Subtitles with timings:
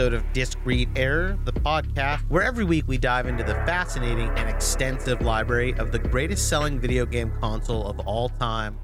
[0.00, 4.30] episode of Disc Read Error, the podcast, where every week we dive into the fascinating
[4.30, 8.78] and extensive library of the greatest selling video game console of all time,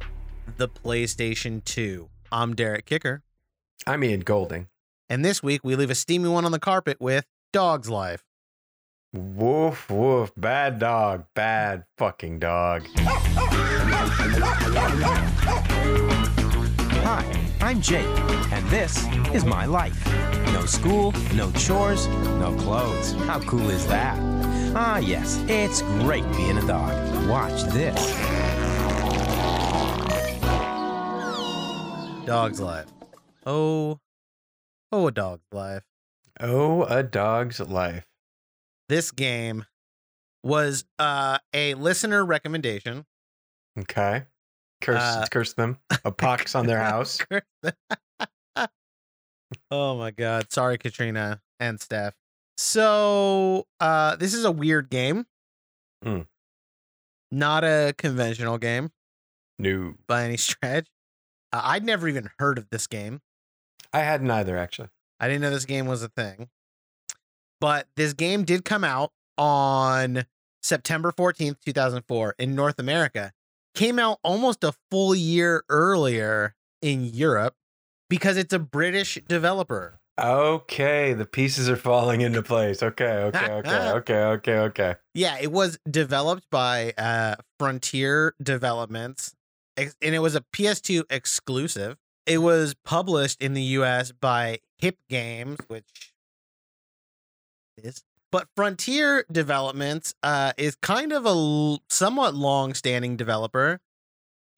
[0.58, 2.10] the PlayStation 2.
[2.30, 3.22] I'm Derek Kicker,
[3.86, 4.68] I'm Ian Golding.
[5.08, 8.22] and this week we leave a steamy one on the carpet with Dog's Life.
[9.14, 10.32] Woof, woof.
[10.36, 11.24] Bad dog.
[11.34, 12.86] Bad fucking dog.
[17.66, 18.06] Hi, I'm Jake,
[18.52, 20.06] and this is my life.
[20.52, 22.06] No school, no chores,
[22.38, 23.14] no clothes.
[23.26, 24.16] How cool is that?
[24.76, 26.94] Ah, yes, it's great being a dog.
[27.28, 27.96] Watch this.
[32.24, 32.86] Dog's Life.
[33.44, 33.98] Oh,
[34.92, 35.82] oh, a dog's life.
[36.38, 38.06] Oh, a dog's life.
[38.88, 39.64] This game
[40.44, 43.06] was uh, a listener recommendation.
[43.76, 44.26] Okay.
[44.86, 45.78] Curse, Uh, curse them.
[46.04, 47.18] A pox on their house.
[49.70, 50.52] oh my god.
[50.52, 52.14] Sorry, Katrina and Steph.
[52.56, 55.26] So uh this is a weird game.
[56.04, 56.26] Mm.
[57.32, 58.90] Not a conventional game
[59.58, 60.86] No, by any stretch.
[61.52, 63.20] Uh, I'd never even heard of this game.
[63.92, 64.88] I hadn't either, actually.
[65.20, 66.48] I didn't know this game was a thing.
[67.60, 70.26] But this game did come out on
[70.62, 73.32] September 14th, 2004 in North America.
[73.76, 77.54] Came out almost a full year earlier in Europe
[78.08, 80.00] because it's a British developer.
[80.18, 82.82] Okay, the pieces are falling into place.
[82.82, 84.94] Okay, okay, okay, okay, okay, okay.
[85.12, 89.34] Yeah, it was developed by uh, Frontier Developments,
[89.76, 91.98] and it was a PS2 exclusive.
[92.24, 95.84] It was published in the US by Hip Games, which
[97.76, 98.02] is.
[98.36, 103.80] But Frontier Developments uh, is kind of a l- somewhat long-standing developer.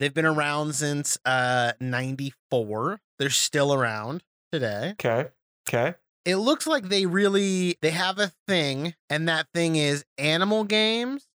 [0.01, 3.01] They've been around since uh, '94.
[3.21, 5.29] They're still around today Okay,
[5.69, 5.95] okay.
[6.25, 11.29] it looks like they really they have a thing and that thing is animal games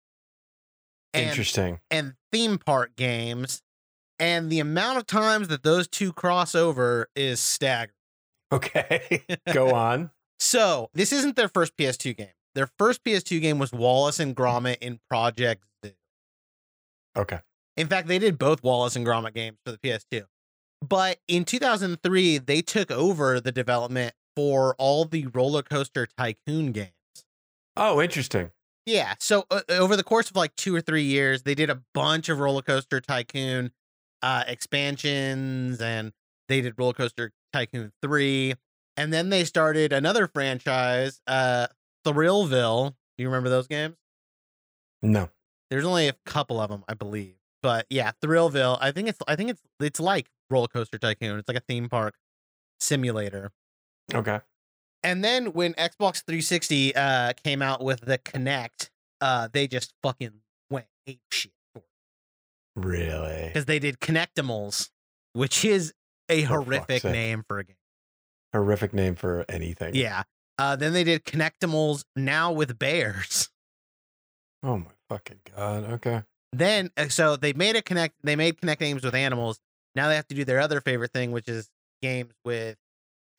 [1.13, 1.79] and, Interesting.
[1.91, 3.61] and theme park games
[4.17, 7.93] and the amount of times that those two cross over is staggering
[8.51, 9.23] Okay,
[9.53, 10.09] go on.
[10.41, 14.77] So this isn't their first ps2 game their first ps2 game was wallace and gromit
[14.81, 15.91] in project zoo
[17.17, 17.39] Okay.
[17.77, 20.23] in fact they did both wallace and gromit games for the ps2
[20.81, 26.91] but in 2003 they took over the development for all the roller coaster tycoon games
[27.77, 28.51] Oh, interesting.
[28.85, 29.13] Yeah.
[29.21, 32.27] So uh, over the course of like two or three years, they did a bunch
[32.27, 33.71] of Roller Coaster Tycoon
[34.21, 36.11] uh, expansions, and
[36.49, 38.55] they did Roller Coaster Tycoon three,
[39.01, 41.65] and then they started another franchise, uh,
[42.05, 42.89] Thrillville.
[43.17, 43.95] Do you remember those games?
[45.01, 45.29] No.
[45.71, 48.77] There's only a couple of them, I believe, but yeah, Thrillville.
[48.79, 51.39] I think it's I think it's it's like Roller Coaster Tycoon.
[51.39, 52.13] It's like a theme park
[52.79, 53.51] simulator.
[54.13, 54.39] Okay.
[55.01, 60.41] And then when Xbox 360 uh came out with the Kinect, uh they just fucking
[60.69, 61.85] went ape shit for it.
[62.87, 63.47] Really?
[63.47, 64.89] because they did Kinectimals,
[65.33, 65.93] which is
[66.29, 67.75] a horrific name for a game.
[68.53, 69.95] Horrific name for anything.
[69.95, 70.23] Yeah.
[70.57, 73.49] Uh then they did Kinectimals now with bears.
[74.63, 75.85] Oh my fucking god.
[75.93, 76.21] Okay.
[76.53, 79.59] Then uh, so they made a Kinect they made Kinect games with animals.
[79.95, 81.69] Now they have to do their other favorite thing, which is
[82.01, 82.77] games with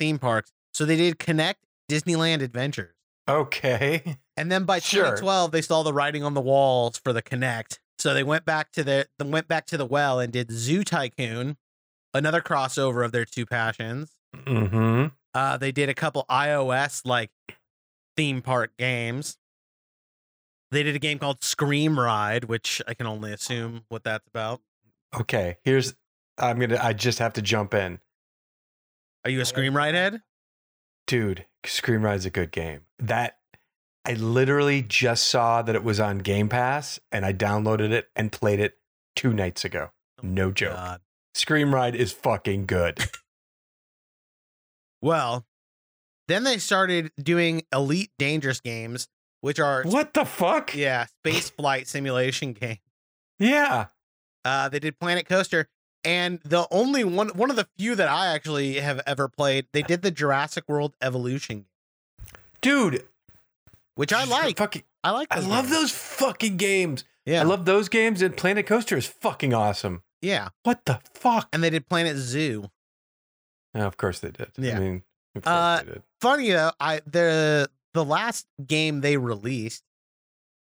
[0.01, 0.51] theme parks.
[0.75, 1.57] So they did Kinect
[1.89, 2.95] Disneyland Adventures.
[3.29, 4.17] Okay.
[4.37, 5.03] And then by Sure.
[5.17, 7.79] 2012, they saw the writing on the walls for the Kinect.
[7.99, 10.83] So they went back to the they went back to the well and did Zoo
[10.85, 11.59] Tycoon,
[12.15, 14.13] another crossover of their two passions.
[14.47, 15.07] Mm-hmm.
[15.35, 17.31] Uh, they did a couple iOS like
[18.17, 19.39] theme park games.
[20.71, 24.61] They did a game called Scream Ride, which I can only assume what that's about.
[25.19, 25.59] Okay.
[25.65, 25.95] Here's
[26.39, 27.99] I'm gonna I just have to jump in.
[29.25, 30.23] Are you a Scream Ride head?
[31.07, 32.81] Dude, Scream Ride's a good game.
[32.99, 33.37] That
[34.05, 38.33] I literally just saw that it was on Game Pass and I downloaded it and
[38.33, 38.79] played it
[39.15, 39.91] two nights ago.
[40.23, 40.75] No joke.
[40.75, 41.01] God.
[41.35, 42.99] Scream Ride is fucking good.
[45.03, 45.45] Well,
[46.29, 49.09] then they started doing Elite Dangerous games,
[49.41, 50.75] which are what the fuck?
[50.75, 52.79] yeah space flight simulation game.
[53.39, 53.87] Yeah.
[54.45, 55.69] Uh, they did Planet Coaster,
[56.05, 59.83] and the only one one of the few that I actually have ever played, they
[59.83, 61.67] did the Jurassic World Evolution,
[62.61, 63.05] Dude,
[63.95, 64.59] which I like.
[64.59, 65.29] Fucking, I like.
[65.31, 65.71] I love games.
[65.77, 67.05] those fucking games.
[67.25, 70.03] Yeah, I love those games and Planet Coaster is fucking awesome.
[70.21, 71.49] yeah, What the fuck?
[71.53, 72.69] and they did Planet Zoo.
[73.75, 74.51] Yeah, of course they did.
[74.57, 74.77] Yeah.
[74.77, 75.03] I mean,
[75.35, 76.03] of course Uh, they did.
[76.21, 79.83] Funny though, I the the last game they released,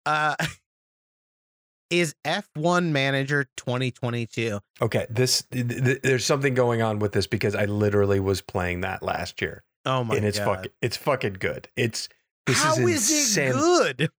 [0.07, 0.37] uh,
[1.91, 4.61] is F1 Manager 2022.
[4.81, 8.83] Okay, this th- th- there's something going on with this because I literally was playing
[8.83, 9.65] that last year.
[9.87, 10.17] Oh my god.
[10.19, 10.57] and it's god.
[10.57, 11.69] fucking it's fucking good.
[11.77, 12.09] It's
[12.47, 14.11] this How is, is it good?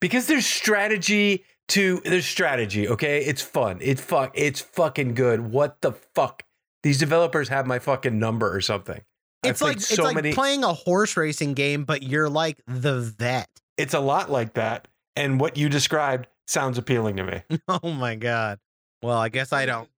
[0.00, 2.88] because there's strategy to there's strategy.
[2.88, 3.78] Okay, it's fun.
[3.80, 4.32] It's fuck.
[4.34, 5.40] It's fucking good.
[5.52, 6.44] What the fuck?
[6.88, 9.02] These developers have my fucking number or something.
[9.42, 10.32] It's like played it's so like many.
[10.32, 13.50] playing a horse racing game, but you're like the vet.
[13.76, 17.42] it's a lot like that, and what you described sounds appealing to me.
[17.68, 18.58] Oh my god.
[19.02, 19.90] Well, I guess I don't.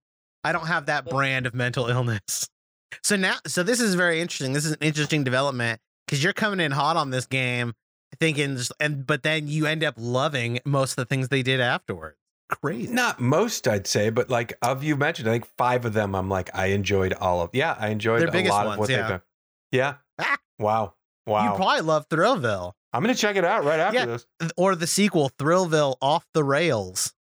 [0.43, 2.49] I don't have that brand of mental illness.
[3.03, 4.51] So now, so this is very interesting.
[4.51, 7.71] This is an interesting development because you're coming in hot on this game,
[8.19, 11.61] thinking, just, and but then you end up loving most of the things they did
[11.61, 12.17] afterwards.
[12.61, 12.91] Crazy.
[12.91, 16.15] Not most, I'd say, but like of you mentioned, I think five of them.
[16.15, 17.49] I'm like, I enjoyed all of.
[17.53, 18.97] Yeah, I enjoyed Their a lot ones, of what yeah.
[18.97, 19.21] they've done.
[19.71, 19.93] Yeah.
[20.19, 20.37] Ah.
[20.59, 20.93] Wow.
[21.25, 21.51] Wow.
[21.51, 24.05] You probably love Thrillville I'm gonna check it out right after Yeah.
[24.05, 24.25] this.
[24.57, 27.13] or the sequel Thrillville Off the Rails,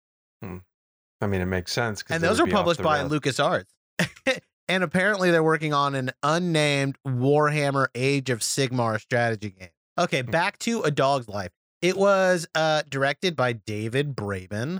[0.41, 2.03] I mean, it makes sense.
[2.09, 3.11] and those are published by rails.
[3.11, 3.65] LucasArts.
[4.69, 9.69] and apparently, they're working on an unnamed Warhammer Age of Sigmar strategy game.
[9.97, 10.31] Okay, Hmm.
[10.31, 11.51] back to A Dog's Life.
[11.81, 14.79] It was uh, directed by David Braben,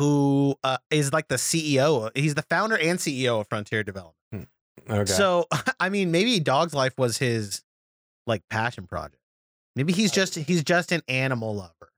[0.00, 2.10] who uh, is like the CEO.
[2.16, 4.48] He's the founder and CEO of Frontier Development.
[4.88, 5.04] Okay.
[5.04, 5.46] So,
[5.80, 7.62] I mean, maybe Dog's Life was his
[8.26, 9.22] like passion project.
[9.76, 11.92] Maybe he's just he's just an animal lover,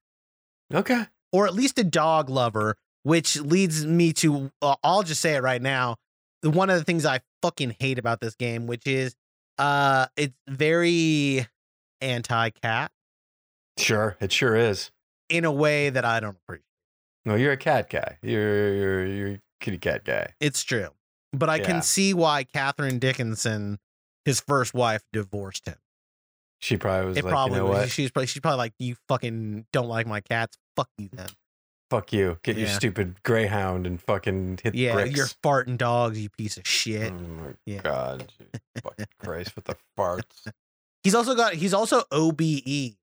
[0.74, 1.04] okay.
[1.32, 2.76] or at least a dog lover.
[3.04, 5.96] Which leads me to uh, I'll just say it right now.
[6.42, 9.14] One of the things I fucking hate about this game, which is
[9.58, 11.46] uh, it's very
[12.00, 12.90] anti-cat
[13.78, 14.16] Sure.
[14.20, 14.90] It sure is.
[15.28, 16.66] in a way that I don't appreciate.
[17.24, 18.18] No, you're a cat guy.
[18.22, 20.34] You're you're you're a kitty cat guy.
[20.40, 20.88] It's true,
[21.32, 21.64] but I Yeah.
[21.64, 23.78] can see why Catherine Dickinson,
[24.24, 25.76] his first wife, divorced him.
[26.60, 27.90] She probably was it like, probably you know was- what?
[27.90, 30.56] she's probably she's probably like, you fucking don't like my cats.
[30.76, 31.28] Fuck you then.
[31.90, 32.38] Fuck you.
[32.42, 35.14] Get your stupid greyhound and fucking hit Yeah, bricks.
[35.16, 37.12] you're farting dogs, you piece of shit.
[37.12, 37.82] Oh my Yeah.
[37.82, 38.32] god.
[38.82, 40.50] Fucking Christ with the farts.
[41.04, 42.96] He's also got he's also OBE,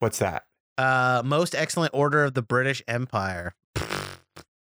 [0.00, 0.44] What's that?
[0.78, 3.54] Uh, most excellent order of the British Empire.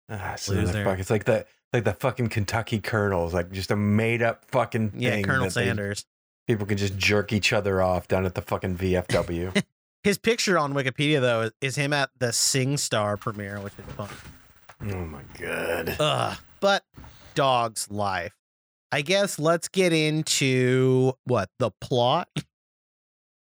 [0.10, 3.76] Ah, it's another fuck- It's like the like the fucking Kentucky Colonels, like just a
[3.76, 5.02] made up fucking thing.
[5.02, 6.06] Yeah, Colonel that they- Sanders.
[6.48, 9.64] people can just jerk each other off down at the fucking VFW.
[10.04, 13.94] His picture on Wikipedia though is, is him at the Sing Star premiere, which is
[13.96, 14.10] fun.
[14.84, 15.96] oh my god.
[16.00, 16.38] Ugh.
[16.60, 16.84] But
[17.34, 18.34] dog's life.
[18.92, 22.30] I guess let's get into what the plot.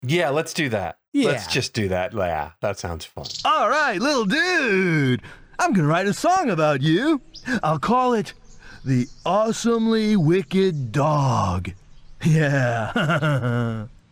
[0.01, 0.97] Yeah, let's do that.
[1.13, 1.29] Yeah.
[1.29, 2.13] Let's just do that.
[2.13, 3.25] Yeah, that sounds fun.
[3.45, 5.21] All right, little dude.
[5.59, 7.21] I'm gonna write a song about you.
[7.61, 8.33] I'll call it
[8.83, 11.71] The Awesomely Wicked Dog.
[12.25, 13.85] Yeah.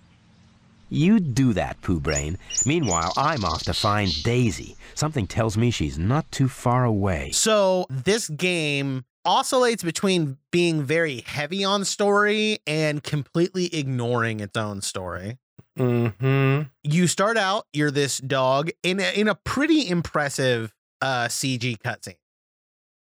[0.94, 2.38] You do that, Pooh Brain.
[2.66, 4.76] Meanwhile, I'm off to find Daisy.
[4.94, 7.32] Something tells me she's not too far away.
[7.32, 14.82] So this game oscillates between being very heavy on story and completely ignoring its own
[14.82, 15.38] story.
[15.82, 16.62] Mm-hmm.
[16.84, 22.18] You start out, you're this dog in a, in a pretty impressive uh, CG cutscene.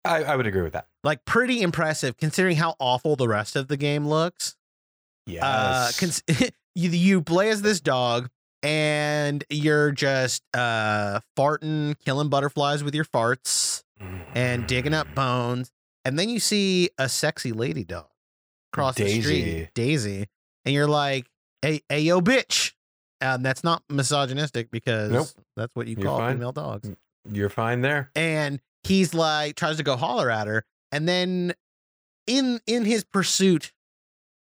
[0.05, 0.87] I, I would agree with that.
[1.05, 4.56] Like pretty impressive considering how awful the rest of the game looks.
[5.27, 5.43] Yes.
[5.43, 6.23] Uh, cons-
[6.75, 8.31] you you play as this dog
[8.62, 13.82] and you're just uh farting, killing butterflies with your farts
[14.34, 15.70] and digging up bones,
[16.06, 18.06] and then you see a sexy lady dog
[18.72, 20.27] across the street, Daisy,
[20.65, 21.27] and you're like,
[21.62, 22.72] "Hey, hey, yo, bitch!"
[23.20, 25.29] And that's not misogynistic because Nope.
[25.56, 26.36] that's what you You're call fine.
[26.36, 26.90] female dogs.
[27.31, 28.10] You're fine there.
[28.14, 31.55] And he's like tries to go holler at her, and then
[32.26, 33.72] in in his pursuit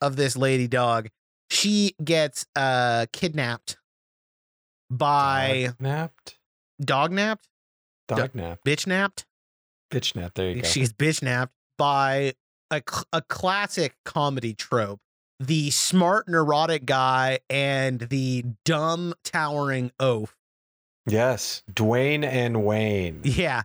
[0.01, 1.09] of this lady dog,
[1.51, 3.77] she gets uh kidnapped
[4.89, 6.37] by Dog napped.
[6.83, 7.47] dog napped,
[8.07, 8.59] Dog nap.
[8.65, 9.25] bitch napped.
[9.91, 10.33] Bitch nap.
[10.35, 10.67] There you go.
[10.67, 12.33] She's bitch napped by
[12.71, 14.99] a, cl- a classic comedy trope.
[15.39, 20.35] The smart neurotic guy and the dumb towering oaf.
[21.05, 21.63] yes.
[21.71, 23.21] Dwayne and Wayne.
[23.23, 23.63] Yeah.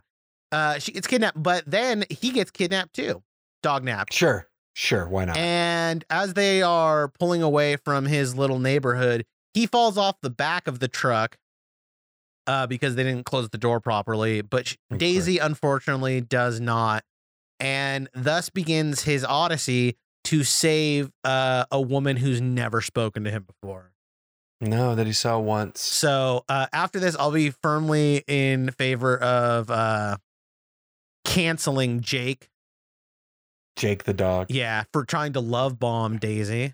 [0.51, 3.21] Uh she gets kidnapped, but then he gets kidnapped too.
[3.61, 4.13] Dog napped.
[4.13, 4.47] Sure.
[4.73, 5.07] Sure.
[5.07, 5.37] Why not?
[5.37, 10.67] And as they are pulling away from his little neighborhood, he falls off the back
[10.67, 11.37] of the truck
[12.47, 14.41] uh, because they didn't close the door properly.
[14.41, 14.97] But sh- Okay.
[14.99, 17.03] Daisy, unfortunately, does not.
[17.59, 19.97] And thus begins his odyssey
[20.29, 23.91] to save uh, a woman who's never spoken to him before.
[24.61, 25.79] no, that he saw once.
[25.81, 30.17] So uh, after this, I'll be firmly in favor of uh,
[31.25, 32.49] canceling Jake.
[33.75, 34.47] Jake the dog.
[34.49, 36.73] Yeah, for trying to love bomb Daisy.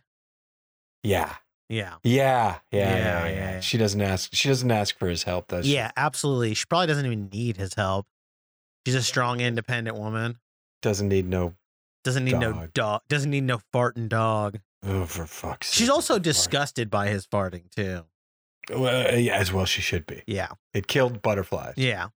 [1.03, 1.35] Yeah.
[1.69, 1.95] Yeah.
[2.03, 2.57] Yeah.
[2.71, 2.79] Yeah.
[2.79, 2.97] Yeah, Yeah.
[2.97, 3.59] yeah, yeah, yeah.
[3.59, 4.29] She doesn't ask.
[4.33, 5.75] She doesn't ask for his help, does she?
[5.75, 6.53] Yeah, absolutely.
[6.55, 8.07] She probably doesn't even need his help.
[8.85, 10.37] She's a strong, independent woman.
[10.81, 11.53] Doesn't need no.
[12.05, 12.73] Doesn't need no Dog.
[12.73, 13.01] dog.
[13.09, 14.59] Doesn't need no farting dog.
[14.83, 15.79] Oh, for fuck's sake.
[15.79, 18.03] She's also disgusted by his farting too.
[18.69, 20.21] Well, uh, yeah, as well she should be.
[20.27, 20.49] Yeah.
[20.73, 21.73] It killed butterflies.
[21.77, 22.09] Yeah.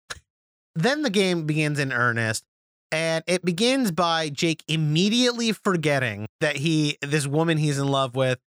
[0.75, 2.44] Then the game begins in earnest,
[2.91, 8.39] and it begins by Jake immediately forgetting that he, this woman he's in love with,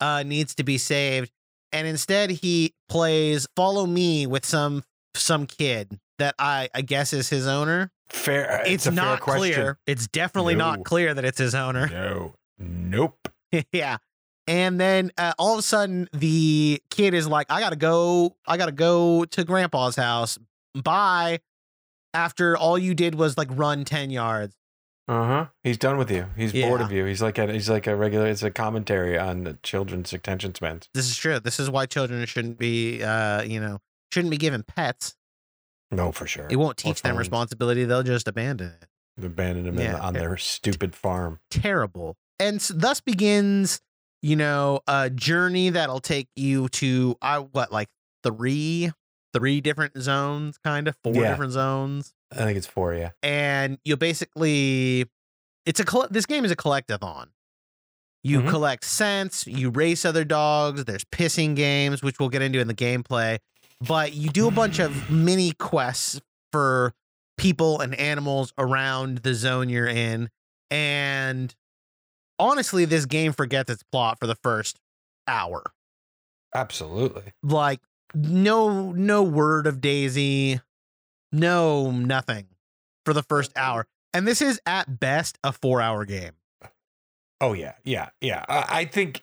[0.00, 1.30] uh, needs to be saved,
[1.72, 4.82] and instead he plays "Follow Me" with some
[5.14, 7.90] some kid that I I guess is his owner.
[8.08, 8.62] Fair.
[8.66, 9.52] It's, a fair not question.
[9.54, 9.78] clear.
[9.86, 10.70] It's definitely No.
[10.70, 11.88] not clear that it's his owner.
[11.88, 12.34] No.
[12.58, 13.28] Nope.
[13.72, 13.96] yeah.
[14.46, 18.36] And then uh, all of a sudden, the kid is like, "I gotta go.
[18.46, 20.38] I gotta go to Grandpa's house.
[20.74, 21.40] Bye."
[22.14, 24.54] After all you did was like run ten yards.
[25.08, 25.46] Uh huh.
[25.62, 26.26] He's done with you.
[26.36, 27.04] He's bored of you.
[27.04, 28.26] He's like a he's like a regular.
[28.26, 30.88] It's a commentary on the children's attention spans.
[30.94, 31.38] This is true.
[31.40, 33.78] This is why children shouldn't be, uh, you know,
[34.12, 35.14] shouldn't be given pets.
[35.90, 36.46] No, for sure.
[36.50, 37.84] It won't teach them responsibility.
[37.84, 39.24] They'll just abandon it.
[39.24, 39.98] Abandon them in- Yeah.
[40.00, 41.38] on their stupid farm.
[41.50, 42.16] Terrible.
[42.38, 43.80] And s thus begins,
[44.20, 47.88] you know, a journey that'll take you to, I what, like
[48.22, 48.90] three,
[49.32, 51.30] three different zones, kind of four Yeah.
[51.30, 52.12] different zones.
[52.32, 53.10] I think it's four, yeah.
[53.22, 55.06] and you basically
[55.64, 57.26] it's a this game is a collectathon.
[58.22, 58.50] You Mhm.
[58.50, 62.74] collect scents, you race other dogs, there's pissing games which we'll get into in the
[62.74, 63.38] gameplay,
[63.80, 66.20] but you do a bunch of mini quests
[66.52, 66.92] for
[67.36, 70.30] people and animals around the zone you're in
[70.70, 71.54] and
[72.38, 74.80] honestly this game forgets its plot for the first
[75.28, 75.62] hour.
[76.54, 77.32] Absolutely.
[77.42, 77.80] Like
[78.14, 80.60] no no word of Daisy,
[81.32, 82.46] no nothing
[83.04, 83.86] for the first hour.
[84.14, 86.32] And this is at best a 4-hour game.
[87.40, 88.44] Oh yeah, yeah, yeah.
[88.48, 89.22] I, I think.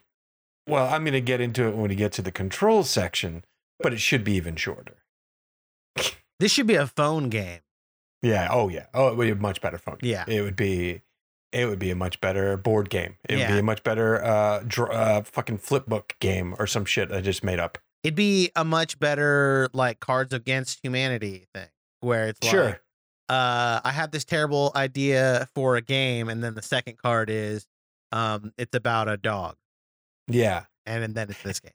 [0.68, 3.44] Well, I'm gonna get into it when we get to the control section,
[3.80, 4.96] but it should be even shorter.
[6.40, 7.60] This should be a phone game.
[8.20, 8.48] Yeah.
[8.50, 8.86] Oh yeah.
[8.92, 9.98] Oh, it would be a much better phone.
[9.98, 10.10] game.
[10.10, 10.24] Yeah.
[10.26, 11.02] It would be.
[11.52, 13.16] It would be a much better board game.
[13.28, 13.52] It would Yeah.
[13.52, 17.20] be a much better uh, dr- uh fucking flip book game or some shit I
[17.20, 17.78] just made up.
[18.02, 21.68] It'd be a much better like Cards Against Humanity thing
[22.00, 22.64] where it's Sure.
[22.64, 22.80] like
[23.28, 27.64] uh I have this terrible idea for a game and then the second card is
[28.10, 29.54] um it's about a dog
[30.26, 30.64] Yeah.
[30.84, 31.72] and then it's this game.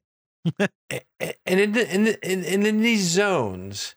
[0.50, 3.96] And in the, in, the, in in in these zones,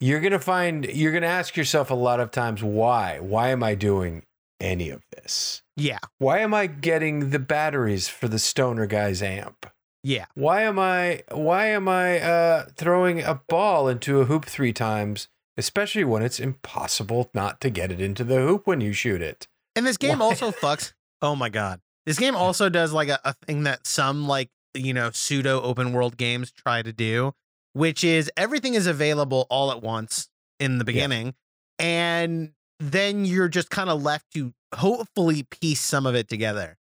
[0.00, 3.74] you're gonna find you're gonna ask yourself a lot of times why why am I
[3.74, 4.24] doing
[4.60, 5.62] any of this?
[5.76, 5.98] Yeah.
[6.18, 9.66] Why am I getting the batteries for the stoner guy's amp?
[10.02, 10.26] Yeah.
[10.34, 15.28] Why am I why am I uh, throwing a ball into a hoop three times,
[15.56, 19.46] especially when it's impossible not to get it into the hoop when you shoot it?
[19.74, 20.92] And this game Why- also fucks.
[21.22, 21.80] Oh my god.
[22.06, 25.92] This game also does like a, a thing that some like, you know, pseudo open
[25.92, 27.32] world games try to do,
[27.72, 30.28] which is everything is available all at once
[30.60, 31.34] in the beginning.
[31.78, 36.76] And then you're just kind of left to hopefully piece some of it together.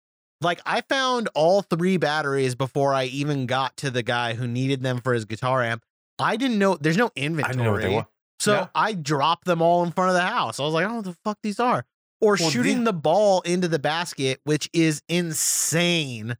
[0.41, 4.83] Like I found all three batteries before I even got to the guy who needed
[4.83, 5.83] them for his guitar amp.
[6.19, 7.53] I didn't know there's no I inventory.
[7.53, 8.07] didn't know what they were.
[8.39, 8.67] So Yeah.
[8.75, 10.59] I dropped them all in front of the house.
[10.59, 11.85] I was like, I don't know what the fuck these are.
[12.23, 16.37] Or Well, shooting the ball into the basket, which is insane.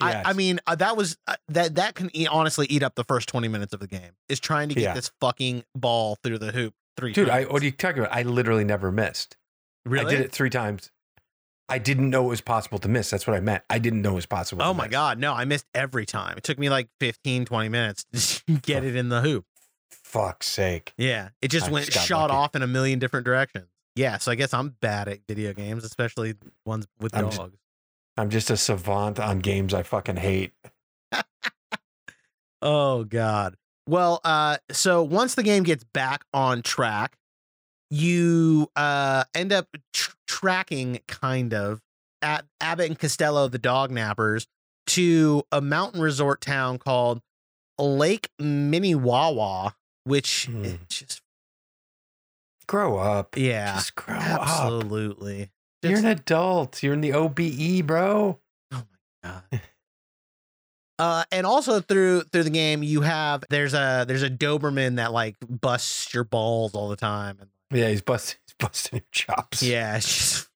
[0.00, 0.26] Yes.
[0.26, 3.04] I, I mean, uh, that was uh, that that can eat, honestly eat up the
[3.04, 4.12] first 20 minutes of the game.
[4.28, 4.94] Is trying to get Yeah.
[4.94, 7.52] this fucking ball through the hoop three Dude, I times.
[7.52, 8.14] what are you talking about?
[8.14, 9.36] I literally never missed.
[9.84, 10.06] really?
[10.06, 10.90] I did it three times.
[11.70, 13.10] I didn't know it was possible to miss.
[13.10, 13.62] That's what I meant.
[13.68, 14.62] I didn't know it was possible.
[14.62, 14.92] Oh my miss.
[14.92, 16.36] god, no, I missed every time.
[16.38, 18.04] It took me like 15 20 minutes
[18.46, 19.44] to get it in the hoop.
[19.90, 20.94] Fuck's sake.
[20.96, 22.36] Yeah, it just I went just shot lucky.
[22.38, 23.66] off in a million different directions.
[23.96, 27.36] Yeah, so I guess I'm bad at video games, especially ones with I'm dogs.
[27.36, 27.50] just-
[28.18, 30.52] I'm just a savant on games I fucking hate.
[32.60, 33.54] Oh God.
[33.88, 37.16] Well, uh, so once the game gets back on track,
[37.90, 41.80] you uh end up tr- tracking kind of
[42.20, 44.46] at Abbott and Costello, the dog nappers,
[44.88, 47.22] to a mountain resort town called
[47.78, 51.22] Lake Minnewawa, which is just
[52.66, 53.36] Grow up.
[53.36, 54.82] yeah, Just grow up.
[55.82, 55.90] Absolutely.
[55.90, 56.82] You're an adult.
[56.82, 58.38] You're in the OBE, bro.
[58.72, 58.84] Oh
[59.22, 59.60] my god.
[61.00, 65.12] Uh, and also through through the game, you have there's a there's a Doberman that
[65.12, 68.40] like busts your balls all the time, and Yeah, he's busting.
[68.48, 69.62] He's busting your chops.
[69.62, 70.48] yeah, it's just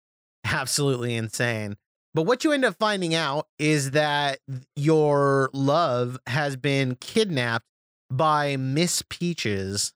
[0.44, 1.76] absolutely insane.
[2.12, 4.40] But what you end up finding out is that
[4.74, 7.66] your love has been kidnapped
[8.10, 9.92] by Miss Peaches,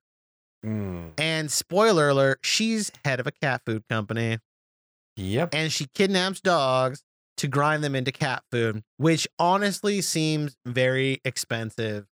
[0.64, 1.10] Mm.
[1.18, 4.38] and spoiler alert, she's head of a cat food company.
[5.16, 5.54] Yep.
[5.54, 7.02] and she kidnaps dogs
[7.38, 12.06] to grind them into cat food, which honestly seems very expensive,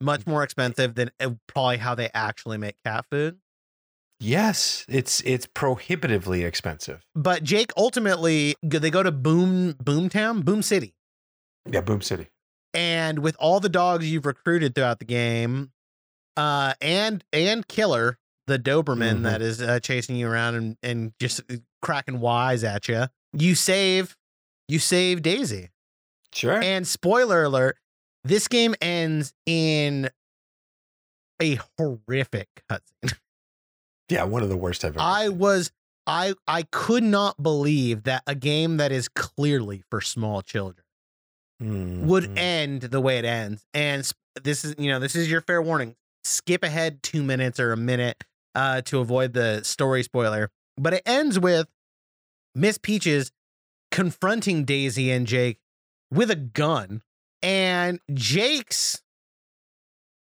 [0.00, 3.38] much more expensive than uh, probably how they actually make cat food.
[4.20, 7.04] Yes, it's it's prohibitively expensive.
[7.14, 10.94] But Jake ultimately they go to Boom Boomtown, Boom City.
[11.70, 12.26] Yeah, Boom City.
[12.74, 15.70] And with all the dogs you've recruited throughout the game,
[16.36, 18.18] uh and and Killer,
[18.48, 19.22] the Doberman Mhm.
[19.22, 23.06] that is uh, chasing you around and and just uh, cracking wise at you.
[23.32, 24.16] You save
[24.68, 25.70] you save Daisy.
[26.32, 26.62] Sure.
[26.62, 27.78] And spoiler alert,
[28.24, 30.10] this game ends in
[31.40, 33.14] a horrific cutscene.
[34.08, 35.00] yeah, one of the worst I've ever.
[35.00, 35.38] I seen.
[35.38, 35.70] was
[36.06, 40.84] I I could not believe that a game that is clearly for small children
[41.60, 42.38] would Mhm.
[42.38, 43.64] end the way it ends.
[43.74, 44.08] And
[44.42, 45.96] this is you know this is your fair warning.
[46.24, 48.22] Skip ahead two minutes or a minute
[48.54, 50.50] uh, to avoid the story spoiler.
[50.78, 51.68] But it ends with
[52.54, 53.32] Miss Peaches
[53.90, 55.58] confronting Daisy and Jake
[56.10, 57.02] with a gun,
[57.42, 59.02] and Jake's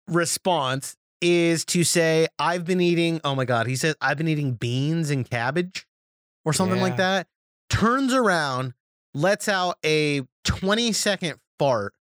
[0.07, 4.53] response is to say, "I've been eating." Oh my god, he says, "I've been eating
[4.53, 5.87] beans and cabbage,"
[6.43, 7.27] or something like that.
[7.69, 8.73] Turns around,
[9.13, 11.93] lets out a twenty second fart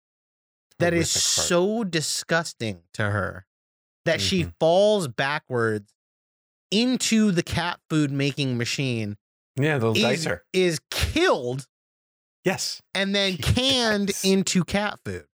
[0.79, 3.45] that is so disgusting to her
[4.05, 4.53] that she Mhm.
[4.59, 5.93] falls backwards
[6.73, 9.17] into the cat food making machine
[9.55, 10.39] Yeah, the is, dicer.
[10.51, 11.67] is killed
[12.43, 12.81] Yes.
[12.93, 14.23] and then canned Yes.
[14.25, 15.25] into cat food.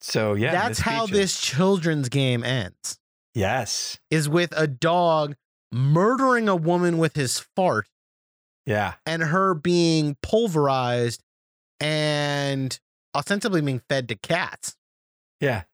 [0.00, 2.98] So yeah, That's how this children's game ends.
[3.34, 3.98] Yes.
[4.10, 5.36] Is with a dog
[5.72, 7.88] murdering a woman with his fart
[8.66, 8.94] Yeah.
[9.06, 11.22] and her being pulverized
[11.80, 12.78] and
[13.14, 14.76] ostensibly being fed to cats.
[15.40, 15.64] Yeah.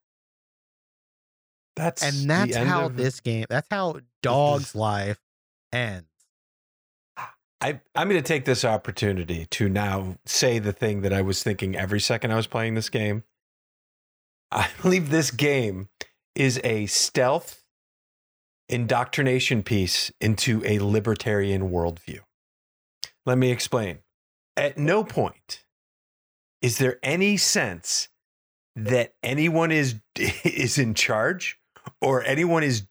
[1.80, 3.98] That's And that's how of- this game, that's how mm-hmm.
[4.22, 5.18] dog's life
[5.72, 6.06] ends.
[7.62, 11.42] I, I'm going to take this opportunity to now say the thing that I was
[11.42, 13.24] thinking every second I was playing this game.
[14.50, 15.88] I believe this game
[16.34, 17.62] is a stealth
[18.68, 22.20] indoctrination piece into a libertarian worldview.
[23.26, 23.98] Let me explain.
[24.56, 25.64] At no point
[26.62, 28.08] is there any sense
[28.76, 31.59] that anyone is is in charge
[32.00, 32.86] or anyone is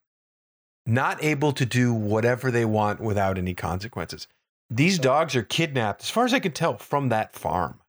[0.86, 4.28] not able to do whatever they want without any consequences.
[4.69, 7.80] These dogs are kidnapped, as far as I can tell, from that farm.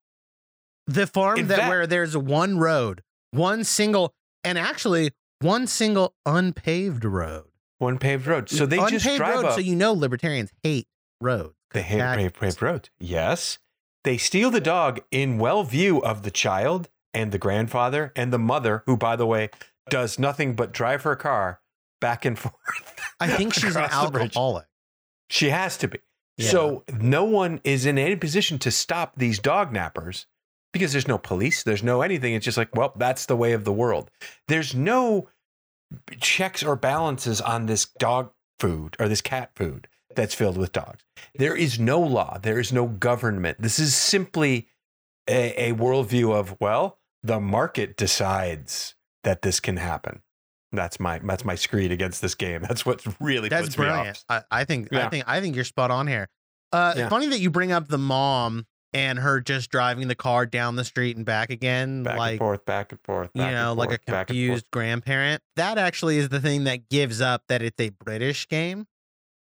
[0.86, 4.12] The farm In that fact- where there's one road, one single,
[4.44, 7.46] and actually one single unpaved road.
[7.78, 8.50] One paved road.
[8.50, 9.54] So they unpaved just drive road, up.
[9.54, 10.86] so you know libertarians hate
[11.20, 11.54] roads.
[11.72, 12.90] they hate paved, paved road.
[12.98, 13.58] Yes.
[14.04, 18.38] They steal the dog in well view of the child and the grandfather and the
[18.38, 19.50] mother, who, by the way,
[19.88, 21.60] does nothing but drive her car
[22.00, 22.54] back and forth.
[23.18, 24.66] I think she's an alcoholic.
[25.28, 25.98] She has to be.
[26.36, 26.48] Yeah.
[26.50, 30.26] So no one is in any position to stop these dog nappers
[30.72, 32.34] because there's no police, there's no anything.
[32.34, 34.10] It's just like, well, that's the way of the world.
[34.48, 35.28] There's no
[36.20, 41.04] checks or balances on this dog food or this cat food that's filled with dogs.
[41.34, 43.60] There is no law, there is no government.
[43.60, 44.68] This is simply
[45.28, 50.22] a, a worldview of, well, the market decides that this can happen.
[50.72, 52.62] That's my that's my screed against this game.
[52.68, 54.24] That's what really That's puts me brilliant.
[54.28, 54.44] off.
[54.50, 56.28] I, I think I think I think you're spot on here.
[56.72, 57.08] Uh Yeah.
[57.08, 60.84] funny that you bring up the mom and her just driving the car down the
[60.84, 62.04] street and back again.
[62.04, 63.30] Back like and forth, back and forth.
[63.34, 65.42] you know, like a back confused grandparent.
[65.56, 68.86] That actually is the thing that gives up that it's a British game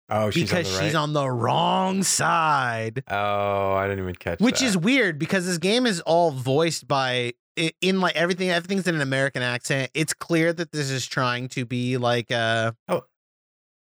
[0.09, 0.85] Oh, she's because on the right.
[0.87, 3.03] she's on the wrong side.
[3.09, 4.67] Oh, I didn't even catch Which that.
[4.67, 9.01] is weird because this game is all voiced by in like everything everything's in an
[9.01, 9.91] American accent.
[9.95, 13.05] It's clear that this is trying to be like a Oh.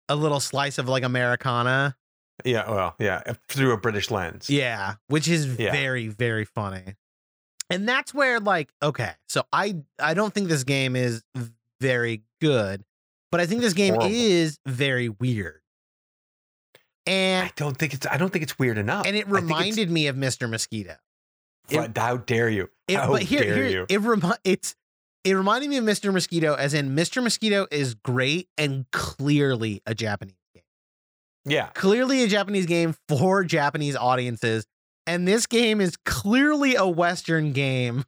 [0.09, 1.97] a little slice of like Americana.
[2.45, 2.71] yeah.
[2.71, 4.49] Well, yeah, through a British lens.
[4.49, 5.73] Yeah, which is Yeah.
[5.73, 6.95] very very funny.
[7.69, 11.23] And that's where like okay, so I I don't think this game is
[11.81, 12.83] very good,
[13.31, 14.15] but I think this game Horrible.
[14.15, 15.61] is very weird.
[17.07, 18.07] And I don't think it's.
[18.07, 19.07] I don't think it's weird enough.
[19.07, 20.49] and it I think it's- reminded me of Mr.
[20.49, 20.97] Mosquito.
[21.77, 22.69] But how dare you?
[22.89, 23.87] It, how but here, dare here you?
[23.89, 24.75] it remi- it's
[25.25, 26.13] it reminded me of Mr.
[26.13, 27.23] Mosquito, as in Mr.
[27.23, 30.63] Mosquito is great and clearly a Japanese game,
[31.45, 31.69] yeah.
[31.75, 34.67] clearly a Japanese game for Japanese audiences,
[35.07, 38.05] and this game is clearly a Western game.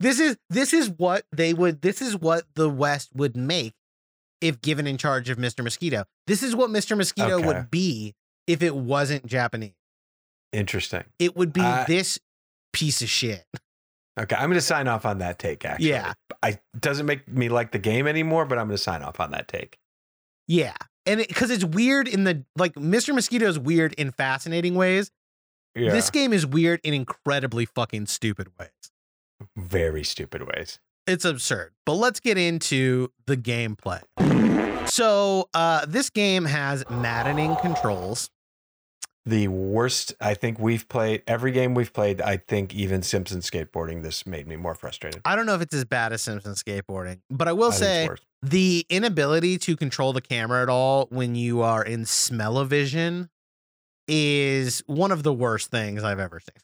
[0.00, 1.82] This is this is what they would.
[1.82, 3.74] This is what the West would make
[4.40, 5.62] if given in charge of Mr.
[5.62, 6.04] Mosquito.
[6.26, 6.96] This is what Mr.
[6.96, 7.46] Mosquito Okay.
[7.46, 8.14] would be
[8.46, 9.74] if it wasn't Japanese.
[10.52, 11.04] Interesting.
[11.18, 12.18] It would be Uh, this
[12.72, 13.44] piece of shit.
[14.18, 15.64] Okay, I'm going to sign off on that take.
[15.64, 16.12] Actually, Yeah.
[16.42, 19.30] I doesn't make me like the game anymore, but I'm going to sign off on
[19.30, 19.78] that take.
[20.48, 20.74] Yeah.
[21.06, 23.14] And because it's weird in the like Mr.
[23.14, 25.10] Mosquito's weird in fascinating ways.
[25.74, 25.92] Yeah.
[25.92, 28.70] This game is weird in incredibly fucking stupid ways.
[29.56, 30.80] very stupid ways.
[31.06, 31.72] It's absurd.
[31.86, 34.02] But let's get into the gameplay.
[34.88, 38.28] So uh, this game has maddening controls.
[39.26, 42.22] The worst I think we've played every game we've played.
[42.22, 44.02] I think even Simpson skateboarding.
[44.02, 45.20] This made me more frustrated.
[45.24, 48.08] I don't know if it's as bad as Simpson skateboarding, but I will I say
[48.42, 53.28] the inability to control the camera at all when you are in smell-o-vision
[54.08, 56.62] is one of the worst things I've ever seen.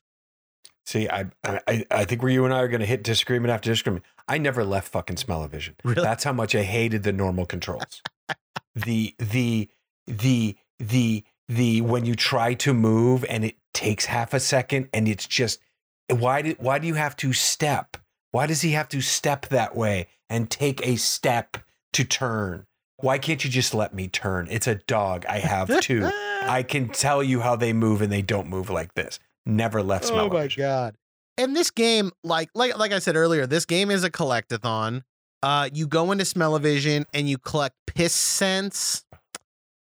[0.87, 3.71] See, I, I I think where you and I are going to hit disagreement after
[3.71, 4.05] disagreement.
[4.29, 5.77] I never left fucking smell-o-vision.
[5.85, 6.03] Really?
[6.03, 8.03] That's how much I hated the normal controls.
[8.75, 9.69] the the
[10.07, 15.07] the the the when you try to move and it takes half a second and
[15.07, 15.61] it's just
[16.09, 17.97] why did why do you have to step?
[18.33, 21.57] Why does he have to step that way and take a step
[21.93, 22.67] to turn?
[22.99, 24.49] Why can't you just let me turn?
[24.51, 25.27] It's a dog.
[25.27, 26.11] I have two.
[26.43, 29.19] I can tell you how they move and they don't move like this.
[29.45, 30.27] Never left smell.
[30.27, 30.97] Oh my god!
[31.39, 35.03] And this game, like like like I said earlier, this game is a collectathon.
[35.43, 39.05] Uh, you go into Smell-O-Vision and you collect piss scents,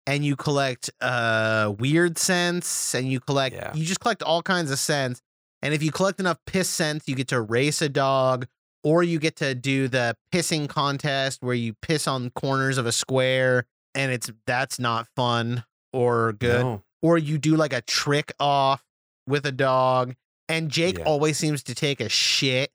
[0.07, 3.73] and you collect uh weird scents, and you collect Yeah.
[3.73, 5.21] you just collect all kinds of scents.
[5.61, 8.47] And if you collect enough piss scents, you get to race a dog,
[8.83, 12.91] or you get to do the pissing contest where you piss on corners of a
[12.91, 13.65] square,
[13.95, 16.83] and it's that's not fun or good No.
[17.01, 18.83] or you do like a trick off
[19.27, 20.15] with a dog.
[20.47, 21.05] And Jake Yeah.
[21.05, 22.71] always seems to take a shit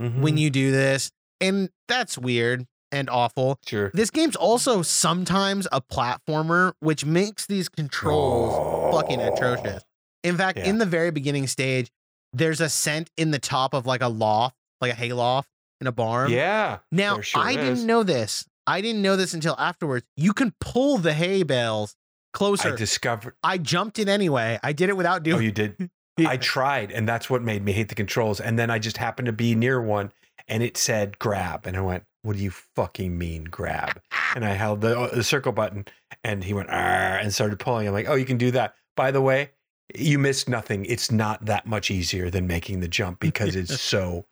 [0.00, 0.20] Mhm.
[0.20, 1.10] when you do this.
[1.40, 3.58] And that's weird and awful.
[3.66, 3.90] sure.
[3.92, 9.82] This game's also sometimes a platformer, which makes these controls fucking atrocious.
[10.22, 10.64] In fact, Yeah.
[10.66, 11.90] in the very beginning stage,
[12.32, 15.48] there's a scent in the top of like a loft, like a hayloft
[15.80, 16.30] in a barn.
[16.30, 16.78] Yeah.
[16.90, 17.56] Now, sure I is.
[17.56, 18.46] didn't know this.
[18.66, 20.06] I didn't know this until afterwards.
[20.16, 21.94] You can pull the hay bales
[22.32, 22.72] closer.
[22.72, 23.34] I discovered.
[23.42, 24.58] I jumped in anyway.
[24.62, 25.36] I did it without oh, doing.
[25.36, 25.90] Oh, you did.
[26.16, 26.28] Yeah.
[26.28, 28.38] I tried, and that's what made me hate the controls.
[28.38, 30.12] And then I just happened to be near one,
[30.46, 34.00] and it said grab, and I went, "What do you fucking mean grab?"
[34.34, 35.84] And I held the, uh, the circle button,
[36.24, 37.86] and he went and started pulling.
[37.86, 39.50] I'm like, "Oh, you can do that." By the way,
[39.94, 40.84] you missed nothing.
[40.86, 44.26] It's not that much easier than making the jump because it's so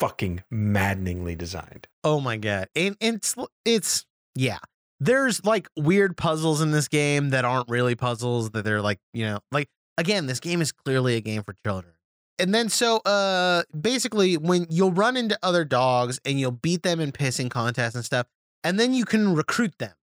[0.00, 1.86] fucking maddeningly designed.
[2.02, 2.68] Oh my god!
[2.74, 4.58] And, and it's it's yeah.
[5.00, 8.50] There's like weird puzzles in this game that aren't really puzzles.
[8.50, 11.93] That they're like you know like again, this game is clearly a game for children.
[12.38, 17.00] And then so uh basically when you'll run into other dogs and you'll beat them
[17.00, 18.26] in pissing contests and stuff,
[18.62, 19.94] and then you can recruit them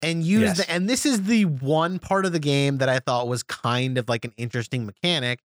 [0.00, 0.56] and use Yes.
[0.58, 3.98] the and this is the one part of the game that I thought was kind
[3.98, 5.40] of like an interesting mechanic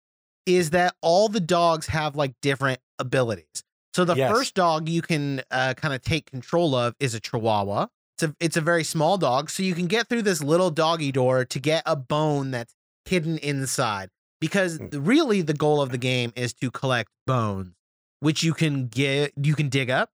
[0.46, 3.64] is that all the dogs have like different abilities.
[3.94, 4.32] So the Yes.
[4.32, 7.88] first dog you can uh, kind of take control of is a Chihuahua.
[8.18, 11.12] It's a it's a very small dog, so you can get through this little doggy
[11.12, 12.74] door to get a bone that's
[13.06, 14.10] hidden inside.
[14.44, 15.08] Because Mm.
[15.08, 17.76] really, the goal of the game is to collect bones,
[18.20, 20.12] which you can get you can dig up,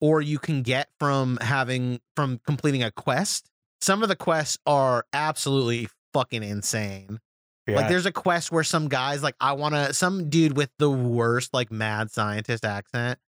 [0.00, 3.48] or you can get from having from completing a quest.
[3.80, 7.20] Some of the quests are absolutely fucking insane.
[7.68, 10.90] Like there's a quest where some guys like I want to some dude with the
[10.90, 13.20] worst like mad scientist accent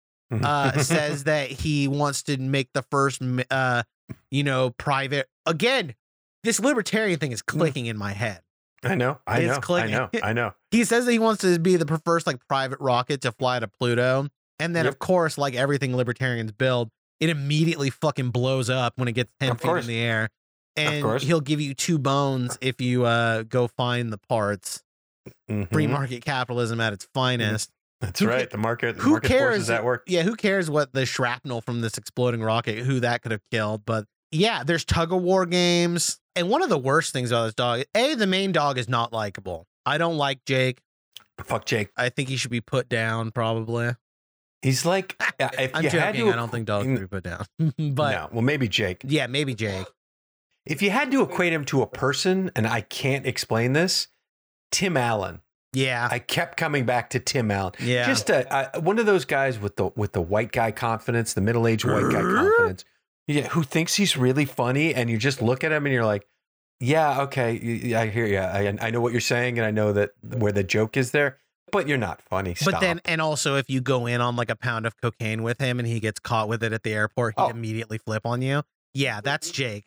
[0.42, 3.84] uh says that he wants to make the first uh
[4.32, 5.94] you know private again
[6.42, 8.40] this libertarian thing is clicking in my head.
[8.84, 9.18] I know.
[9.26, 9.74] I it's know.
[9.76, 10.10] I know.
[10.22, 10.52] I know.
[10.70, 13.68] He says that he wants to be the first like private rocket to fly to
[13.68, 14.28] Pluto.
[14.58, 14.94] And then Yep.
[14.94, 19.50] of course like everything libertarians build, it immediately fucking blows up when it gets 10
[19.52, 20.28] Of feet in the air.
[20.76, 24.82] And he'll give you two bones if you uh go find the parts.
[25.48, 25.90] Free Mhm.
[25.90, 27.70] market capitalism at its finest.
[28.00, 28.50] That's Who ca- right.
[28.50, 28.96] The market.
[28.96, 29.50] The who market cares?
[29.54, 30.02] forces that work.
[30.06, 33.84] Yeah, who cares what the shrapnel from this exploding rocket, who that could have killed?
[33.86, 36.18] But yeah, there's tug of war games.
[36.36, 39.12] And one of the worst things about this dog, A, the main dog is not
[39.12, 39.66] likable.
[39.86, 40.80] I don't like Jake.
[41.42, 41.90] Fuck Jake.
[41.96, 43.92] I think he should be put down, probably.
[44.62, 46.26] He's like, if I'm you had joking.
[46.26, 47.44] to, I don't think dogs should be put down.
[47.58, 49.02] but no, well, maybe Jake.
[49.04, 49.86] yeah, maybe Jake.
[50.66, 54.08] If you had to equate him to a person, and I can't explain this,
[54.72, 55.40] Tim Allen.
[55.74, 56.08] Yeah.
[56.10, 57.74] I kept coming back to Tim Allen.
[57.80, 58.06] yeah.
[58.06, 61.40] Just a, a, one of those guys with the with the white guy confidence, the
[61.40, 62.84] middle aged white guy confidence.
[63.26, 66.26] Yeah, who thinks he's really funny, and you just look at him and you're like,
[66.80, 68.38] yeah, okay, I hear you.
[68.38, 71.38] I, I know what you're saying, and I know that where the joke is there,
[71.72, 72.54] but you're not funny.
[72.64, 75.58] but then, and also, if you go in on like a pound of cocaine with
[75.60, 77.48] him and he gets caught with it at the airport, he'd Oh.
[77.48, 78.62] immediately flip on you.
[78.92, 79.86] Yeah, that's Jake.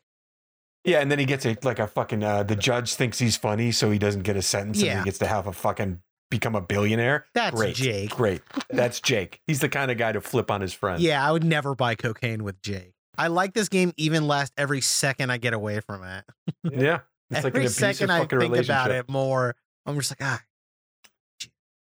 [0.84, 3.72] Yeah, and then he gets a like a fucking uh, the judge thinks he's funny,
[3.72, 6.00] so he doesn't get a sentence and he gets to have a fucking
[6.32, 7.26] become a billionaire.
[7.34, 7.76] That's Great.
[7.76, 8.10] Jake.
[8.12, 8.42] Great.
[8.70, 9.42] That's Jake.
[9.48, 11.02] He's the kind of guy to flip on his friend.
[11.02, 12.94] Yeah, I would never buy cocaine with Jake.
[13.18, 16.24] I like this game even less every second I get away from it.
[16.64, 17.00] Yeah.
[17.30, 20.42] It's like an every abusive second I think about it more, I'm just like, ah,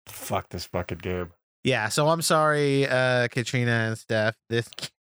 [0.06, 1.30] Fuck this fucking game.
[1.62, 1.88] yeah.
[1.88, 4.36] So I'm sorry, uh, Katrina and Steph.
[4.48, 4.68] This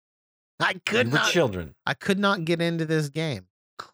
[0.60, 1.30] I could they were not.
[1.32, 1.76] children.
[1.86, 3.46] I could not get into this game.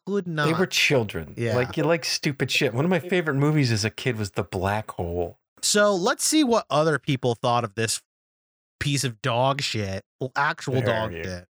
[0.06, 0.46] Could not.
[0.48, 1.34] They were children.
[1.36, 1.56] Yeah.
[1.56, 2.74] Like you like stupid shit.
[2.74, 5.40] One of my favorite movies as a kid was The Black Hole.
[5.62, 8.02] So let's see what other people thought of this
[8.80, 10.04] piece of dog shit.
[10.22, 11.46] Well, actual dog shit.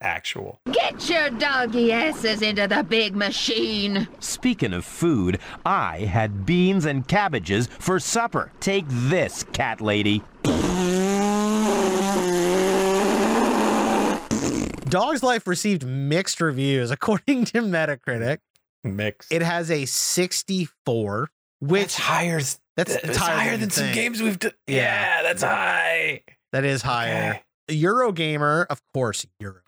[0.00, 0.60] Actual.
[0.70, 4.06] Get your doggy asses into the big machine.
[4.20, 8.52] Speaking of food, I had beans and cabbages for supper.
[8.60, 10.22] Take this, cat lady.
[14.88, 18.38] Dog's Life received mixed reviews according to Metacritic.
[18.84, 19.26] Mix.
[19.30, 21.28] It has a 64,
[21.60, 22.40] That's which higher.
[22.76, 24.52] that's That's higher higher, than than, some games we've done.
[24.66, 24.76] Yeah.
[24.76, 25.22] Yeah.
[25.22, 26.22] that's high.
[26.52, 27.40] that is higher.
[27.68, 29.60] Eurogamer, of course, Eurogamer,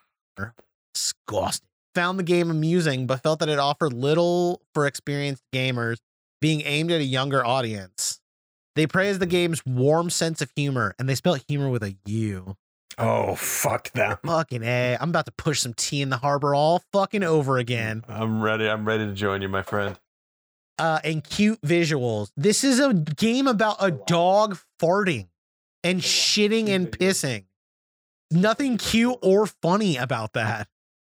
[0.95, 1.66] disgusting.
[1.95, 5.97] Found the game amusing, but felt that it offered little for experienced gamers,
[6.40, 8.21] being aimed at a younger audience.
[8.77, 12.57] They praised the game's warm sense of humor, and they spelled humor with a U.
[12.99, 14.19] Oh, fuck them.
[14.25, 14.97] Fucking A.
[15.01, 18.05] I'm about to push some tea in the harbor all fucking over again.
[18.09, 18.69] I'm ready.
[18.69, 19.99] I'm ready to join you, my friend.
[20.79, 22.31] Uh, and cute visuals.
[22.37, 25.29] This is a game about a dog farting
[25.83, 27.45] and shitting and pissing.
[28.31, 30.69] Nothing cute or funny about that.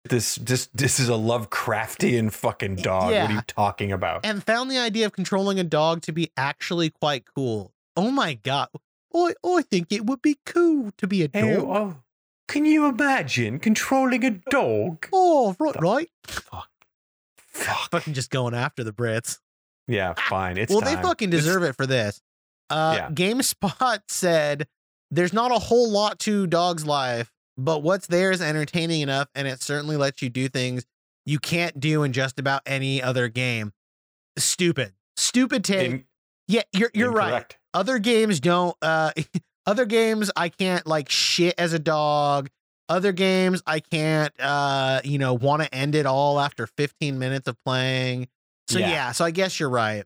[0.04, 3.12] This this this is a Lovecraftian fucking dog.
[3.12, 4.26] What are you talking about?
[4.26, 7.72] And found the idea of controlling a dog to be actually quite cool.
[7.96, 8.68] Oh my god.
[9.14, 11.42] I, I think it would be cool to be a dog.
[11.44, 11.96] Hey, oh,
[12.48, 15.06] can you imagine controlling a dog?
[15.12, 16.10] Oh, right, right.
[16.26, 16.68] Fuck.
[17.36, 17.90] Fuck.
[17.90, 19.38] Fucking just going after the Brits.
[19.86, 20.56] Yeah, fine.
[20.56, 20.96] It's well, time.
[20.96, 22.20] they fucking deserve it for this.
[22.70, 23.10] Uh, Yeah.
[23.10, 24.66] GameSpot said
[25.12, 29.46] there's not a whole lot to Dog's Life, but what's there is entertaining enough, and
[29.46, 30.84] it certainly lets you do things
[31.26, 33.72] you can't do in just about any other game.
[34.36, 35.90] Stupid, stupid take.
[35.90, 36.04] In-
[36.48, 37.56] yeah, you're you're right.
[37.74, 38.76] Other games don't.
[38.82, 39.12] Uh,
[39.66, 42.48] other games I can't like shit as a dog.
[42.88, 44.32] Other games I can't.
[44.40, 48.28] Uh, you know, want to end it all after 15 minutes of playing.
[48.68, 49.12] So yeah, Yeah.
[49.12, 50.04] so I guess you're right.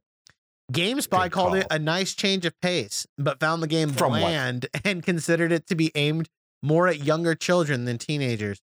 [0.73, 4.21] GameSpy called it a nice change of pace, but found the game From what?
[4.21, 6.29] bland and considered it to be aimed
[6.63, 8.61] more at younger children than teenagers.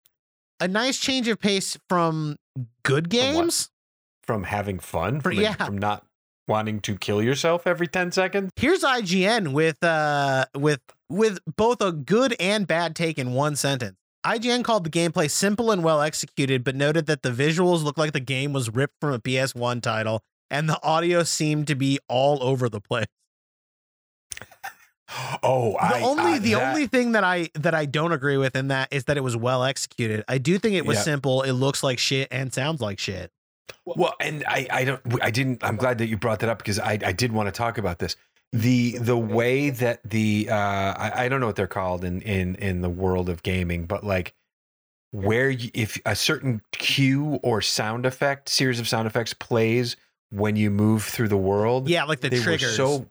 [0.60, 2.36] A nice change of pace from
[2.82, 3.70] good games.
[4.24, 5.54] From having fun, from, yeah.
[5.54, 6.04] from not
[6.48, 8.50] wanting to kill yourself every 10 seconds.
[8.56, 13.96] Here's IGN with uh with with both a good and bad take in one sentence.
[14.24, 18.12] IGN called the gameplay simple and well executed, but noted that the visuals looked like
[18.12, 22.40] the game was ripped from a PS1 title, and the audio seemed to be all
[22.42, 23.06] over the place.
[25.42, 28.38] Oh, The I only I- the that- only thing that I that I don't agree
[28.38, 30.24] with in that is that it was well executed.
[30.26, 31.02] I do think it was Yeah.
[31.02, 31.42] simple.
[31.42, 33.30] It looks like shit and sounds like shit.
[33.84, 35.62] Well, and I, I don't, I didn't.
[35.64, 37.98] I'm glad that you brought that up because I, I did want to talk about
[37.98, 38.16] this.
[38.52, 42.54] The the way that the uh, I, I don't know what they're called in in
[42.56, 44.34] in the world of gaming, but like
[45.10, 49.96] where you, if a certain cue or sound effect, series of sound effects plays
[50.32, 51.88] when you move through the world.
[51.88, 52.78] Yeah, like the they triggers.
[52.78, 53.06] were so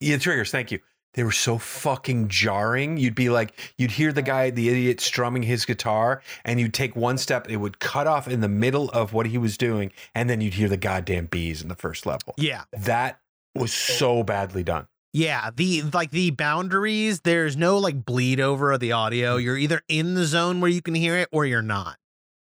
[0.00, 0.50] yeah triggers.
[0.50, 0.80] Thank you.
[1.14, 2.96] They were so fucking jarring.
[2.96, 6.96] You'd be like, you'd hear the guy, the idiot, strumming his guitar, and you'd take
[6.96, 10.28] one step, it would cut off in the middle of what he was doing, and
[10.28, 12.34] then you'd hear the goddamn bees in the first level.
[12.36, 12.64] yeah.
[12.72, 13.20] That
[13.54, 14.88] was so badly done.
[15.12, 19.38] Yeah, the like the boundaries, there's no like bleed over of the audio.
[19.38, 19.44] Mm.
[19.44, 21.96] You're either in the zone where you can hear it or you're not.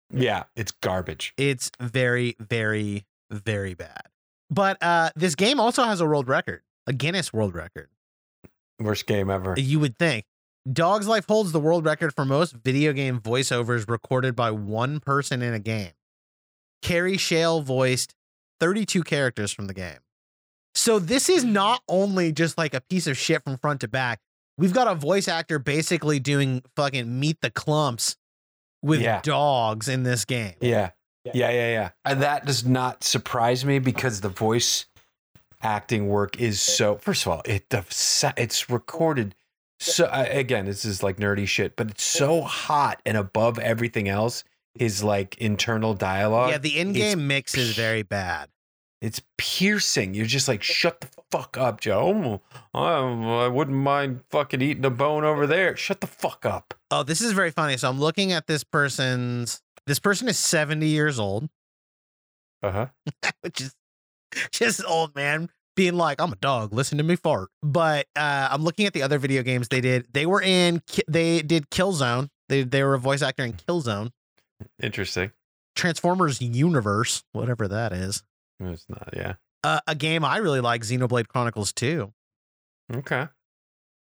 [0.10, 1.34] Yeah, it's garbage.
[1.38, 4.04] It's very very very bad.
[4.54, 7.90] But uh this game also has a world record, a Guinness World Record.
[8.80, 9.56] Worst game ever.
[9.58, 10.26] You would think.
[10.72, 15.42] Dog's Life holds the world record for most video game voiceovers recorded by one person
[15.42, 15.92] in a game.
[16.82, 18.16] Kerry Shale voiced
[18.60, 20.00] 32 characters from the game.
[20.76, 24.20] So this is not only just like a piece of shit from front to back.
[24.58, 28.16] We've got a voice actor basically doing fucking meet the Klumps
[28.82, 29.22] with Yeah.
[29.22, 30.56] dogs in this game.
[30.62, 30.92] Yeah.
[31.26, 31.90] Yeah, yeah, yeah.
[32.04, 34.86] And that does not surprise me because the voice
[35.62, 36.96] acting work is so.
[36.98, 37.86] First of all, it the
[38.38, 39.36] it's recorded
[39.80, 40.10] so.
[40.12, 44.44] Again, this is like nerdy shit, but it's so hot and above everything else
[44.76, 46.50] is like internal dialogue.
[46.52, 48.50] Yeah, the in-game mix is very bad.
[49.02, 50.14] It's piercing.
[50.14, 52.42] You're just like, shut the fuck up, Joe.
[52.74, 55.76] Oh, I, I wouldn't mind fucking eating a bone over there.
[55.76, 56.74] Shut the fuck up.
[56.90, 57.76] Oh, this is very funny.
[57.76, 61.50] So I'm looking at this person's this person is 70 years old.
[62.62, 62.88] Uh huh.
[63.42, 63.76] which is
[64.52, 68.64] just old man being like, "I'm a dog, listen to me fart." But uh, I'm
[68.64, 70.08] looking at the other video games they did.
[70.14, 70.82] They were in.
[71.08, 72.30] They did Killzone.
[72.50, 74.12] They they were a voice actor in Killzone.
[74.82, 75.32] Interesting.
[75.76, 78.24] Transformers Universe, whatever that is.
[78.60, 79.10] It's not.
[79.14, 79.34] Yeah.
[79.64, 82.12] Uh, a game I really like, Xenoblade Chronicles 2.
[82.96, 83.28] Okay.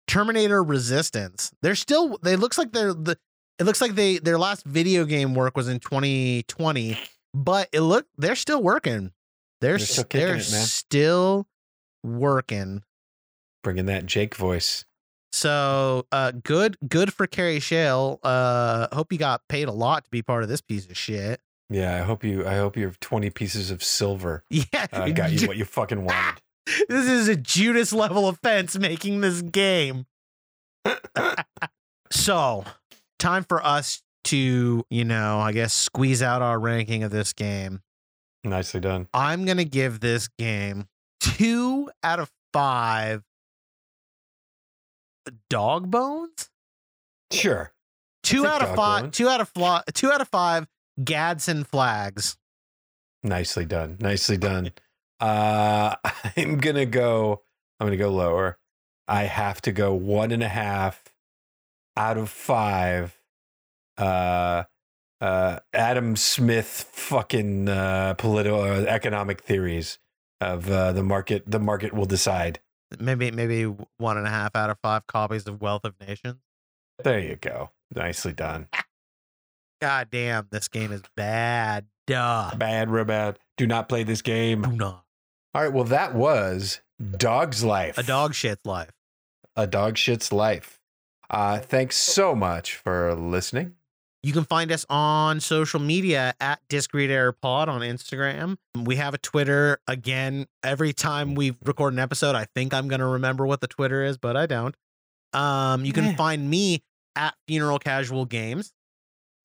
[0.08, 1.52] Terminator Resistance.
[1.62, 2.18] They're still.
[2.22, 3.18] They looks like they're the
[3.60, 6.98] It looks like they their last video game work was in 2020,
[7.34, 9.12] but it look they're still working.
[9.62, 11.48] They're They're still they're it, still
[12.04, 12.84] working.
[13.64, 14.86] Bringing that Jake voice.
[15.32, 18.20] So uh good good for Kerry Shale.
[18.24, 21.40] Uh hope you got paid a lot to be part of this piece of shit.
[21.70, 22.46] Yeah, I hope you.
[22.46, 24.88] I hope your twenty pieces of silver Yeah.
[24.92, 26.42] uh, got you what you fucking wanted.
[26.90, 30.06] this is a Judas level offense making this game.
[32.12, 32.66] so,
[33.24, 37.82] time for us to, you know, I guess squeeze out our ranking of this game.
[38.44, 39.08] Nicely done.
[39.14, 40.88] I'm going to give this game
[41.22, 43.24] two out of five
[45.50, 46.50] dog bones.
[47.32, 47.72] Sure.
[48.24, 49.04] Two out of five.
[49.04, 49.18] bones.
[49.18, 50.68] Two out of fla- two out of five
[51.04, 52.38] Gadsden flags.
[53.24, 53.98] Nicely done.
[54.00, 54.72] Nicely done.
[55.20, 55.96] Uh,
[56.36, 57.44] I'm gonna go.
[57.80, 58.58] I'm gonna go lower.
[59.08, 61.02] I have to go one and a half
[61.98, 63.18] out of five.
[63.98, 64.64] Uh,
[65.22, 70.00] uh, Adam Smith fucking uh, political uh, economic theories
[70.42, 71.44] of uh, the market.
[71.50, 72.60] The market will decide.
[73.00, 73.64] Maybe maybe
[73.98, 76.38] one and a half out of five copies of Wealth of Nations.
[77.04, 77.72] There you go.
[77.96, 78.68] Nicely done.
[79.82, 81.86] God damn, this game is bad.
[82.08, 82.52] Duh.
[82.56, 83.40] Bad, real bad.
[83.58, 84.62] Do not play this game.
[84.62, 85.04] Do not.
[85.54, 85.72] All right.
[85.74, 86.82] Well, that was
[87.18, 87.98] Dog's Life.
[87.98, 88.92] A dog shit's life.
[89.56, 90.80] a dog shit's life.
[91.34, 93.74] Uh, thanks so much for listening.
[94.22, 98.56] You can find us on social media at Disc Read Error Pod on Instagram.
[98.82, 99.80] We have a Twitter.
[99.88, 103.68] Again, every time we record an episode, I think I'm going to remember what the
[103.68, 104.76] Twitter is, but I don't.
[105.34, 106.16] Um, you can Yeah.
[106.16, 106.84] find me
[107.16, 108.72] at Funeral Casual Games,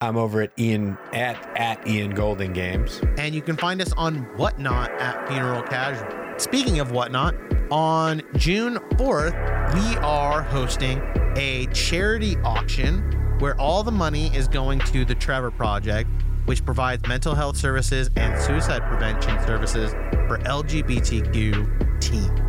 [0.01, 3.01] I'm over at Ian at at Ian Golden Games.
[3.19, 6.07] and you can find us on Whatnot at Funeral Casual.
[6.39, 7.35] Speaking of Whatnot,
[7.71, 11.01] on June 4th, we are hosting
[11.37, 13.01] a charity auction
[13.39, 16.11] where all the money is going to the Trevor Project,
[16.47, 19.93] which provides mental health services and suicide prevention services
[20.27, 22.41] for LGBTQ teens.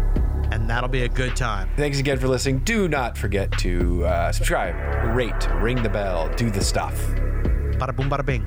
[0.52, 1.70] And that'll be a good time.
[1.78, 2.60] Thanks again for listening.
[2.60, 4.76] Do not forget to uh, subscribe,
[5.16, 6.96] rate, ring the bell, do the stuff.
[7.78, 8.46] Bada boom, bada bing.